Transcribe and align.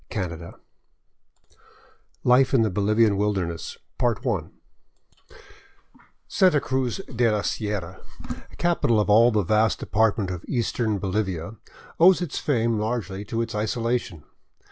542 0.11 0.51
CHAPTER 0.51 0.63
XX 1.51 1.57
LIFE 2.23 2.53
IN 2.55 2.61
THE 2.63 2.69
BOLIVIAN 2.71 3.17
WILDERNESS 3.17 3.77
SANTA 6.27 6.59
CRUZ 6.59 7.01
DE 7.15 7.29
LA 7.29 7.43
SIERRA, 7.43 8.01
capital 8.57 8.99
of 8.99 9.11
all 9.11 9.29
the 9.29 9.43
vast 9.43 9.77
depart 9.79 10.17
ment 10.17 10.31
of 10.31 10.43
eastern 10.47 10.97
Bolivia, 10.97 11.57
owes 11.99 12.19
its 12.19 12.39
fame 12.39 12.79
largely 12.79 13.23
to 13.25 13.43
its 13.43 13.53
isolation. 13.53 14.23